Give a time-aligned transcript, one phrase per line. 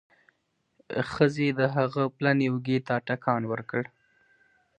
[1.11, 3.83] ښځې د هغه پلنې اوږې ته ټکان ورکړ.